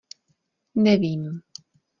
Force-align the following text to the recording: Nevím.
Nevím. 0.83 1.23